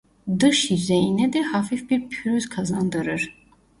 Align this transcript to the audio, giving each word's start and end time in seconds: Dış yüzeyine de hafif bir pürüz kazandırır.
Dış 0.39 0.71
yüzeyine 0.71 1.33
de 1.33 1.41
hafif 1.41 1.89
bir 1.89 2.09
pürüz 2.09 2.49
kazandırır. 2.49 3.35